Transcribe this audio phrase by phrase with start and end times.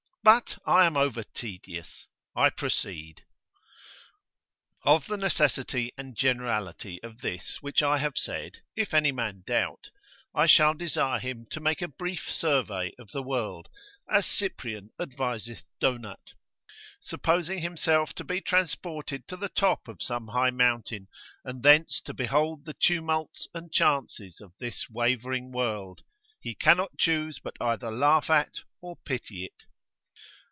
[0.23, 3.23] But I am over tedious, I proceed.
[4.85, 9.89] Of the necessity and generality of this which I have said, if any man doubt,
[10.35, 13.67] I shall desire him to make a brief survey of the world,
[14.07, 16.33] as Cyprian adviseth Donat,
[16.99, 21.07] supposing himself to be transported to the top of some high mountain,
[21.43, 26.03] and thence to behold the tumults and chances of this wavering world,
[26.39, 29.63] he cannot choose but either laugh at, or pity it.